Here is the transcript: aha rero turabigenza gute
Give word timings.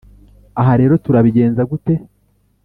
aha 0.59 0.73
rero 0.81 0.93
turabigenza 1.05 1.61
gute 1.71 1.93